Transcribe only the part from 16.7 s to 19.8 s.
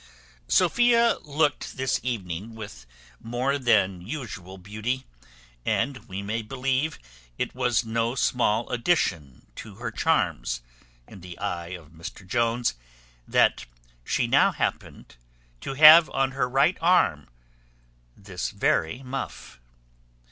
arm this very muff.